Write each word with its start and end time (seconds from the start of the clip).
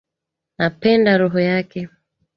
Napenda 0.57 1.11
roho 1.21 1.39
yake 1.39 1.79